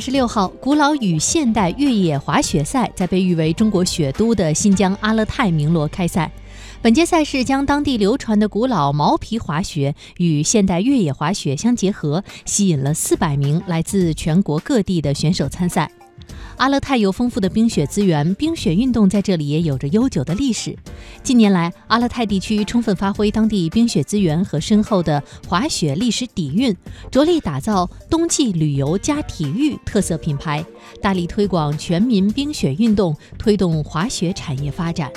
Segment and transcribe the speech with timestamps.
[0.00, 6.32] 二十六号，古老与现代越野滑雪赛在被誉为中国雪都的新疆阿勒泰鸣罗开赛。
[6.80, 15.92] 本届赛事将当地流传的古老毛皮滑雪与现代越野滑雪相结合，吸引了四百名来自全国各地的选手参赛。
[16.60, 20.76] 阿勒泰有丰富的冰雪资源，冰雪运动在这里也有着悠久的历史。
[21.22, 26.76] 近年来，阿勒泰地区充分发挥当地冰雪资源和深厚的滑雪历史底蕴，
[27.10, 30.62] 着力打造冬季旅游加体育特色品牌，
[31.00, 35.10] 大力推广全民冰雪运动，推动滑雪产业发展。